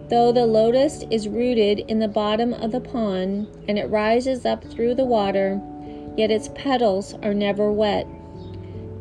Though 0.08 0.30
the 0.30 0.46
lotus 0.46 1.04
is 1.10 1.26
rooted 1.26 1.80
in 1.80 1.98
the 1.98 2.06
bottom 2.06 2.52
of 2.54 2.70
the 2.70 2.80
pond 2.80 3.48
and 3.66 3.76
it 3.76 3.90
rises 3.90 4.46
up 4.46 4.62
through 4.62 4.94
the 4.94 5.04
water, 5.04 5.60
yet 6.16 6.30
its 6.30 6.48
petals 6.54 7.14
are 7.24 7.34
never 7.34 7.72
wet. 7.72 8.06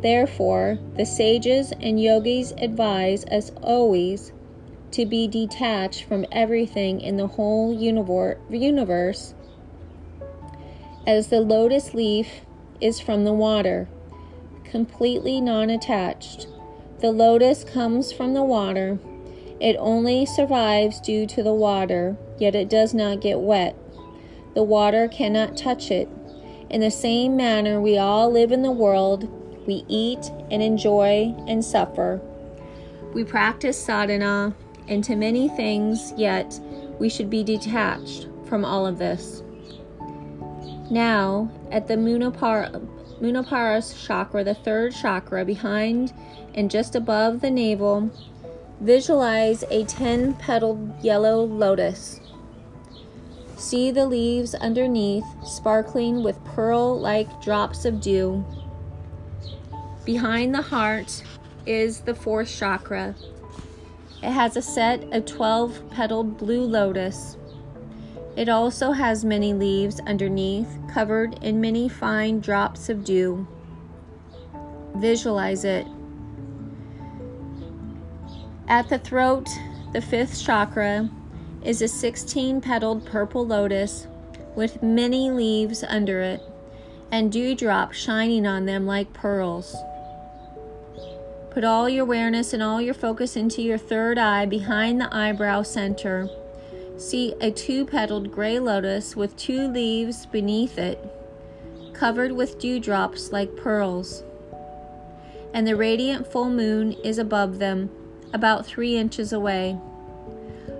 Therefore, 0.05 0.77
the 0.97 1.03
sages 1.03 1.73
and 1.81 1.99
yogis 1.99 2.53
advise 2.59 3.25
us 3.25 3.51
always 3.63 4.31
to 4.91 5.03
be 5.03 5.27
detached 5.27 6.03
from 6.03 6.27
everything 6.31 7.01
in 7.01 7.17
the 7.17 7.25
whole 7.25 7.73
universe, 7.73 9.33
as 11.07 11.29
the 11.29 11.41
lotus 11.41 11.95
leaf 11.95 12.41
is 12.79 12.99
from 12.99 13.23
the 13.23 13.33
water, 13.33 13.87
completely 14.63 15.41
non 15.41 15.71
attached. 15.71 16.49
The 16.99 17.11
lotus 17.11 17.63
comes 17.63 18.11
from 18.11 18.35
the 18.35 18.43
water 18.43 18.99
it 19.59 19.75
only 19.79 20.27
survives 20.27 21.01
due 21.01 21.25
to 21.25 21.41
the 21.41 21.55
water, 21.55 22.15
yet 22.37 22.53
it 22.53 22.69
does 22.69 22.93
not 22.93 23.21
get 23.21 23.39
wet. 23.39 23.75
The 24.53 24.61
water 24.61 25.07
cannot 25.07 25.57
touch 25.57 25.89
it. 25.89 26.07
In 26.69 26.81
the 26.81 26.91
same 26.91 27.35
manner, 27.35 27.81
we 27.81 27.97
all 27.97 28.29
live 28.29 28.51
in 28.51 28.61
the 28.61 28.71
world. 28.71 29.27
We 29.65 29.83
eat 29.87 30.31
and 30.51 30.61
enjoy 30.61 31.35
and 31.47 31.63
suffer. 31.63 32.21
We 33.13 33.23
practice 33.23 33.83
sadhana 33.83 34.55
into 34.87 35.15
many 35.15 35.49
things, 35.49 36.13
yet 36.17 36.59
we 36.99 37.09
should 37.09 37.29
be 37.29 37.43
detached 37.43 38.27
from 38.45 38.63
all 38.63 38.85
of 38.85 38.99
this. 38.99 39.43
Now, 40.91 41.49
at 41.71 41.87
the 41.87 41.95
Manipura, 41.95 42.85
Manipura's 43.19 44.05
chakra, 44.05 44.43
the 44.43 44.53
third 44.53 44.93
chakra, 44.93 45.43
behind 45.45 46.13
and 46.53 46.69
just 46.69 46.95
above 46.95 47.41
the 47.41 47.49
navel, 47.49 48.11
Visualize 48.81 49.63
a 49.71 49.85
10 49.85 50.33
petaled 50.33 51.01
yellow 51.01 51.43
lotus. 51.45 52.19
See 53.55 53.89
the 53.89 54.05
leaves 54.05 54.53
underneath 54.53 55.23
sparkling 55.45 56.23
with 56.23 56.43
pearl 56.43 56.99
like 56.99 57.41
drops 57.41 57.85
of 57.85 58.01
dew. 58.01 58.43
Behind 60.05 60.53
the 60.53 60.61
heart 60.61 61.23
is 61.65 62.01
the 62.01 62.13
fourth 62.13 62.55
chakra. 62.55 63.15
It 64.21 64.29
has 64.29 64.55
a 64.55 64.61
set 64.61 65.03
of 65.11 65.25
12 65.25 65.89
petaled 65.89 66.37
blue 66.37 66.63
lotus. 66.63 67.37
It 68.37 68.47
also 68.47 68.91
has 68.91 69.25
many 69.25 69.55
leaves 69.55 69.99
underneath, 70.01 70.77
covered 70.93 71.43
in 71.43 71.59
many 71.59 71.89
fine 71.89 72.39
drops 72.39 72.87
of 72.87 73.03
dew. 73.03 73.47
Visualize 74.95 75.63
it. 75.65 75.87
At 78.67 78.89
the 78.89 78.99
throat, 78.99 79.49
the 79.91 80.01
fifth 80.01 80.39
chakra, 80.39 81.09
is 81.63 81.81
a 81.81 81.87
16 81.87 82.61
petaled 82.61 83.07
purple 83.07 83.47
lotus 83.47 84.05
with 84.55 84.83
many 84.83 85.31
leaves 85.31 85.83
under 85.83 86.21
it 86.21 86.43
and 87.11 87.31
dewdrops 87.31 87.97
shining 87.97 88.45
on 88.45 88.65
them 88.65 88.85
like 88.85 89.11
pearls. 89.13 89.75
Put 91.55 91.63
all 91.63 91.87
your 91.87 92.03
awareness 92.03 92.51
and 92.51 92.61
all 92.61 92.81
your 92.81 92.93
focus 92.93 93.37
into 93.37 93.61
your 93.61 93.77
third 93.77 94.17
eye 94.17 94.45
behind 94.45 94.99
the 94.99 95.07
eyebrow 95.15 95.61
center. 95.61 96.27
See 96.97 97.33
a 97.39 97.49
two 97.49 97.85
petaled 97.85 98.29
gray 98.29 98.59
lotus 98.59 99.15
with 99.15 99.37
two 99.37 99.69
leaves 99.69 100.25
beneath 100.25 100.77
it, 100.77 100.99
covered 101.93 102.33
with 102.33 102.59
dewdrops 102.59 103.31
like 103.31 103.55
pearls. 103.55 104.21
And 105.53 105.65
the 105.65 105.77
radiant 105.77 106.29
full 106.29 106.49
moon 106.49 106.91
is 107.05 107.17
above 107.17 107.59
them 107.59 107.89
about 108.33 108.65
three 108.65 108.97
inches 108.97 109.31
away. 109.31 109.77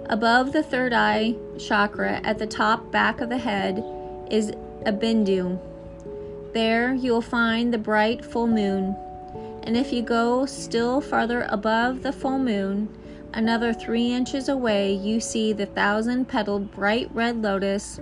Above 0.10 0.52
the 0.52 0.62
third 0.62 0.92
eye 0.92 1.36
chakra 1.58 2.20
at 2.26 2.38
the 2.38 2.48
top 2.48 2.92
back 2.92 3.22
of 3.22 3.30
the 3.30 3.38
head 3.38 3.82
is 4.30 4.50
a 4.86 4.92
bindu. 4.92 5.58
There 6.54 6.94
you 6.94 7.14
will 7.14 7.22
find 7.22 7.74
the 7.74 7.78
bright 7.78 8.26
full 8.26 8.48
moon. 8.48 8.98
And 9.66 9.76
if 9.76 9.92
you 9.92 10.04
go 10.04 10.46
still 10.46 11.02
farther 11.02 11.48
above 11.50 12.04
the 12.04 12.14
full 12.14 12.38
moon, 12.38 12.88
another 13.34 13.74
three 13.74 14.14
inches 14.14 14.48
away, 14.48 14.94
you 14.94 15.20
see 15.20 15.54
the 15.54 15.66
thousand 15.66 16.28
petaled 16.28 16.72
bright 16.72 17.10
red 17.14 17.42
lotus 17.42 18.00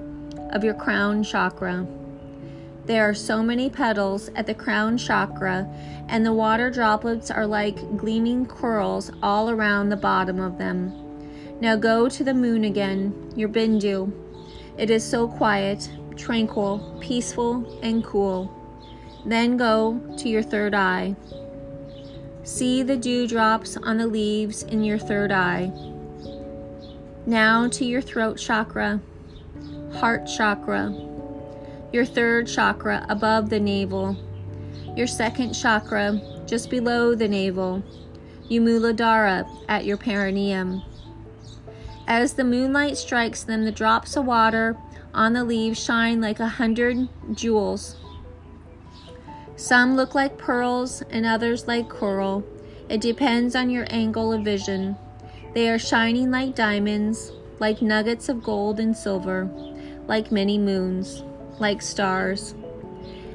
of 0.51 0.63
your 0.63 0.73
crown 0.73 1.23
chakra. 1.23 1.87
There 2.85 3.07
are 3.07 3.13
so 3.13 3.41
many 3.41 3.69
petals 3.69 4.29
at 4.35 4.45
the 4.45 4.53
crown 4.53 4.97
chakra, 4.97 5.65
and 6.09 6.25
the 6.25 6.33
water 6.33 6.69
droplets 6.69 7.31
are 7.31 7.47
like 7.47 7.97
gleaming 7.97 8.45
corals 8.45 9.09
all 9.23 9.49
around 9.49 9.87
the 9.87 9.95
bottom 9.95 10.41
of 10.41 10.57
them. 10.57 10.91
Now 11.61 11.77
go 11.77 12.09
to 12.09 12.23
the 12.25 12.33
moon 12.33 12.65
again, 12.65 13.31
your 13.37 13.47
Bindu. 13.47 14.11
It 14.77 14.89
is 14.89 15.03
so 15.03 15.29
quiet, 15.29 15.89
tranquil, 16.17 16.97
peaceful, 16.99 17.79
and 17.81 18.03
cool. 18.03 18.51
Then 19.25 19.55
go 19.55 20.01
to 20.17 20.27
your 20.27 20.43
third 20.43 20.73
eye. 20.73 21.15
See 22.43 22.83
the 22.83 22.97
dewdrops 22.97 23.77
on 23.77 23.97
the 23.97 24.07
leaves 24.07 24.63
in 24.63 24.83
your 24.83 24.97
third 24.99 25.31
eye. 25.31 25.71
Now 27.25 27.69
to 27.69 27.85
your 27.85 28.01
throat 28.01 28.37
chakra, 28.37 28.99
heart 29.93 30.27
chakra, 30.27 30.93
your 31.93 32.03
third 32.03 32.47
chakra 32.47 33.05
above 33.07 33.49
the 33.49 33.61
navel, 33.61 34.17
your 34.97 35.07
second 35.07 35.53
chakra 35.53 36.19
just 36.45 36.69
below 36.69 37.15
the 37.15 37.29
navel, 37.29 37.81
your 38.49 38.61
Muladhara 38.61 39.47
at 39.69 39.85
your 39.85 39.95
perineum. 39.95 40.83
As 42.07 42.33
the 42.33 42.43
moonlight 42.43 42.97
strikes 42.97 43.43
them, 43.43 43.63
the 43.63 43.71
drops 43.71 44.17
of 44.17 44.25
water 44.25 44.75
on 45.13 45.31
the 45.31 45.45
leaves 45.45 45.81
shine 45.81 46.19
like 46.19 46.41
a 46.41 46.47
hundred 46.47 47.07
jewels. 47.33 47.95
Some 49.63 49.95
look 49.95 50.13
like 50.13 50.37
pearls 50.37 51.03
and 51.09 51.25
others 51.25 51.69
like 51.69 51.87
coral. 51.87 52.43
It 52.89 52.99
depends 52.99 53.55
on 53.55 53.69
your 53.69 53.85
angle 53.89 54.33
of 54.33 54.43
vision. 54.43 54.97
They 55.53 55.69
are 55.69 55.79
shining 55.79 56.31
like 56.31 56.53
diamonds, 56.53 57.31
like 57.59 57.81
nuggets 57.81 58.27
of 58.27 58.43
gold 58.43 58.81
and 58.81 58.93
silver, 58.93 59.49
like 60.05 60.33
many 60.33 60.57
moons, 60.57 61.23
like 61.59 61.81
stars. 61.81 62.55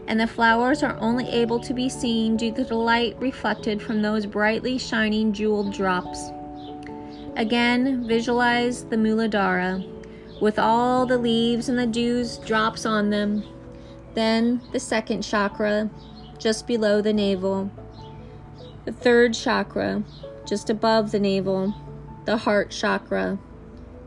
And 0.07 0.21
the 0.21 0.27
flowers 0.27 0.83
are 0.83 0.99
only 1.01 1.27
able 1.31 1.61
to 1.61 1.73
be 1.73 1.89
seen 1.89 2.37
due 2.37 2.53
to 2.57 2.65
the 2.65 2.75
light 2.75 3.17
reflected 3.19 3.81
from 3.81 4.03
those 4.03 4.27
brightly 4.27 4.77
shining 4.77 5.33
jeweled 5.33 5.73
drops. 5.73 6.29
Again, 7.37 8.07
visualize 8.07 8.85
the 8.85 8.97
Muladhara 8.97 9.83
with 10.43 10.59
all 10.59 11.07
the 11.07 11.17
leaves 11.17 11.71
and 11.71 11.79
the 11.79 11.87
dews 11.87 12.37
drops 12.37 12.85
on 12.85 13.09
them. 13.09 13.45
Then 14.13 14.61
the 14.73 14.81
second 14.81 15.23
chakra, 15.23 15.89
just 16.39 16.67
below 16.67 17.01
the 17.01 17.13
navel. 17.13 17.71
The 18.85 18.93
third 18.93 19.35
chakra, 19.35 20.03
just 20.47 20.71
above 20.71 21.11
the 21.13 21.21
navel 21.21 21.75
the 22.29 22.37
heart 22.37 22.71
chakra, 22.71 23.39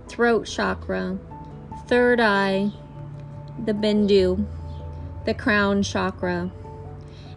throat 0.08 0.46
chakra, 0.46 1.18
third 1.88 2.20
eye, 2.20 2.72
the 3.66 3.74
bindu, 3.74 4.46
the 5.26 5.34
crown 5.34 5.82
chakra. 5.82 6.52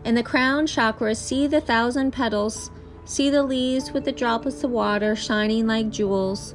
In 0.05 0.15
the 0.15 0.23
crown 0.23 0.67
chakra, 0.67 1.15
see 1.15 1.47
the 1.47 1.63
thousand 1.63 2.11
petals, 2.11 2.71
see 3.07 3.31
the 3.31 3.43
leaves 3.43 3.93
with 3.93 4.05
the 4.05 4.13
droplets 4.13 4.63
of 4.63 4.73
water 4.73 5.17
shining 5.17 5.67
like 5.67 5.89
jewels. 5.89 6.55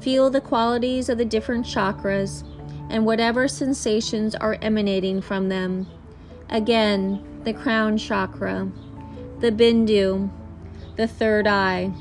Feel 0.00 0.30
the 0.30 0.40
qualities 0.40 1.10
of 1.10 1.18
the 1.18 1.26
different 1.26 1.66
chakras 1.66 2.44
and 2.88 3.04
whatever 3.04 3.48
sensations 3.48 4.34
are 4.34 4.56
emanating 4.62 5.20
from 5.20 5.50
them. 5.50 5.86
Again, 6.50 7.42
the 7.44 7.52
crown 7.52 7.98
chakra, 7.98 8.70
the 9.40 9.52
bindu, 9.52 10.30
the 10.96 11.06
third 11.06 11.46
eye 11.46 11.92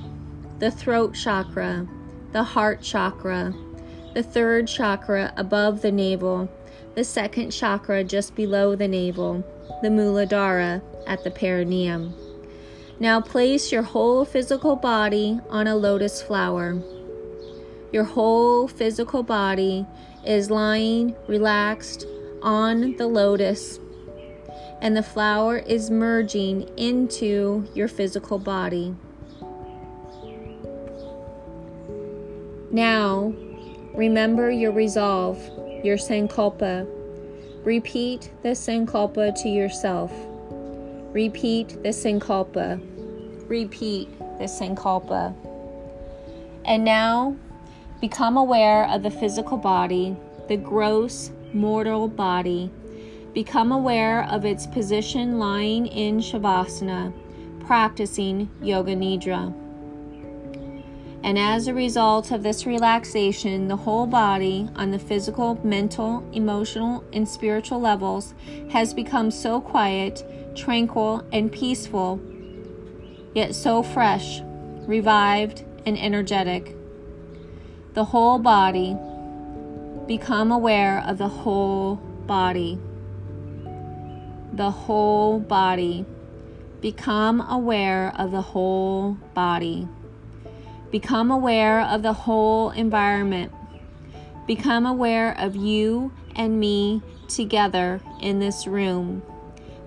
the 0.60 0.72
throat 0.72 1.14
chakra, 1.14 1.88
the 2.32 2.44
heart 2.44 2.82
chakra, 2.82 3.54
the 4.14 4.24
third 4.24 4.68
chakra 4.68 5.32
above 5.38 5.82
the 5.82 5.92
navel, 5.92 6.50
the 6.96 7.04
second 7.04 7.52
chakra 7.52 8.04
just 8.04 8.36
below 8.36 8.76
the 8.76 8.88
navel, 8.88 9.44
the 9.84 9.90
Muladhara 9.90 10.82
at 11.06 11.24
the 11.24 11.30
perineum. 11.30 12.16
Now 13.00 13.22
place 13.22 13.72
your 13.72 13.84
whole 13.84 14.26
physical 14.26 14.76
body 14.76 15.40
on 15.50 15.68
a 15.68 15.76
lotus 15.76 16.24
flower. 16.24 16.82
Your 17.92 18.04
whole 18.04 18.68
physical 18.68 19.22
body 19.22 19.86
is 20.26 20.50
lying 20.50 21.16
relaxed 21.28 22.06
on 22.42 22.96
the 22.98 23.06
lotus, 23.06 23.80
and 24.82 24.96
the 24.96 25.04
flower 25.04 25.58
is 25.58 25.90
merging 25.90 26.70
into 26.78 27.68
your 27.74 27.88
physical 27.88 28.38
body. 28.38 28.96
Now, 32.72 33.34
remember 33.94 34.52
your 34.52 34.72
resolve, 34.72 35.38
your 35.84 35.98
sankalpa. 35.98 36.88
Repeat 37.64 38.32
the 38.44 38.50
sankalpa 38.50 39.34
to 39.42 39.50
yourself. 39.50 40.12
Repeat 41.12 41.70
the 41.82 41.90
sankalpa. 41.90 42.80
Repeat 43.50 44.20
the 44.20 44.46
sankalpa. 44.46 45.34
And 46.66 46.84
now, 46.84 47.36
become 48.00 48.38
aware 48.38 48.88
of 48.90 49.02
the 49.02 49.10
physical 49.10 49.58
body, 49.58 50.16
the 50.48 50.58
gross 50.58 51.32
mortal 51.54 52.08
body. 52.08 52.70
Become 53.38 53.72
aware 53.72 54.24
of 54.32 54.46
its 54.46 54.66
position 54.66 55.38
lying 55.38 55.86
in 55.86 56.18
Shavasana, 56.18 57.14
practicing 57.68 58.50
Yoga 58.64 58.96
Nidra. 58.96 59.54
And 61.24 61.38
as 61.38 61.68
a 61.68 61.74
result 61.76 62.32
of 62.32 62.42
this 62.42 62.66
relaxation, 62.66 63.68
the 63.68 63.76
whole 63.76 64.08
body, 64.08 64.68
on 64.76 64.90
the 64.90 64.98
physical, 64.98 65.60
mental, 65.64 66.28
emotional, 66.34 67.04
and 67.14 67.30
spiritual 67.30 67.80
levels, 67.80 68.34
has 68.72 68.92
become 68.92 69.30
so 69.30 69.62
quiet, 69.62 70.26
tranquil, 70.56 71.24
and 71.32 71.52
peaceful, 71.52 72.20
yet 73.36 73.54
so 73.54 73.84
fresh, 73.84 74.42
revived, 74.88 75.64
and 75.86 75.96
energetic. 76.00 76.76
The 77.94 78.06
whole 78.06 78.40
body, 78.40 78.98
become 80.08 80.52
aware 80.52 81.04
of 81.06 81.20
the 81.20 81.28
whole 81.28 81.98
body. 82.26 82.80
The 84.58 84.72
whole 84.72 85.40
body. 85.40 86.04
Become 86.82 87.42
aware 87.42 88.12
of 88.18 88.32
the 88.32 88.42
whole 88.42 89.16
body. 89.36 89.88
Become 90.90 91.30
aware 91.30 91.82
of 91.82 92.02
the 92.02 92.14
whole 92.14 92.72
environment. 92.72 93.52
Become 94.48 94.88
aware 94.88 95.38
of 95.38 95.56
you 95.56 96.12
and 96.36 96.60
me 96.60 97.04
together 97.28 98.02
in 98.20 98.40
this 98.40 98.66
room. 98.66 99.22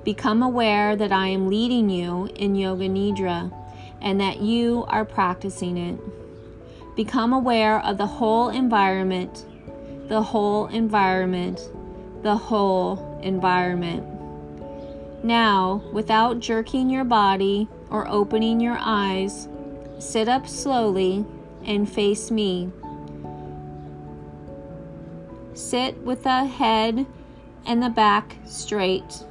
Become 0.05 0.41
aware 0.41 0.95
that 0.95 1.11
I 1.11 1.27
am 1.27 1.49
leading 1.49 1.91
you 1.91 2.27
in 2.37 2.55
Yoga 2.55 2.89
Nidra 2.89 3.53
and 4.01 4.21
that 4.21 4.41
you 4.41 4.85
are 4.87 5.05
practicing 5.05 5.79
it. 5.79 5.99
Become 6.95 7.33
aware 7.33 7.81
of 7.81 7.99
the 7.99 8.07
whole 8.07 8.51
environment, 8.51 9.45
the 10.07 10.23
whole 10.23 10.69
environment, 10.69 11.61
the 12.23 12.37
whole 12.37 13.19
environment. 13.21 14.20
Now, 15.23 15.83
without 15.93 16.41
jerking 16.41 16.91
your 16.91 17.05
body 17.05 17.69
or 17.91 18.09
opening 18.09 18.61
your 18.61 18.79
eyes, 18.81 19.49
Sit 20.01 20.31
up 20.31 20.49
slowly 20.49 21.27
and 21.63 21.89
face 21.89 22.31
me. 22.31 22.71
Sit 25.53 25.99
with 25.99 26.23
the 26.23 26.47
head 26.47 27.05
and 27.67 27.83
the 27.83 27.91
back 27.91 28.37
straight. 28.47 29.23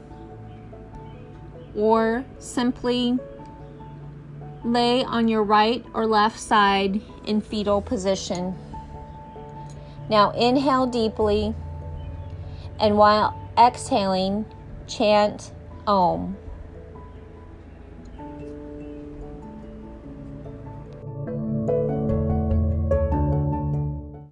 Or 1.75 2.23
simply 2.37 3.17
lay 4.63 5.03
on 5.03 5.27
your 5.27 5.43
right 5.43 5.83
or 5.95 6.05
left 6.05 6.39
side 6.39 7.01
in 7.25 7.41
fetal 7.41 7.81
position. 7.81 8.53
Now 10.07 10.29
inhale 10.31 10.85
deeply 10.85 11.55
and 12.79 12.95
while 12.95 13.35
exhaling, 13.57 14.45
chant 14.85 15.51
Om. 15.89 16.38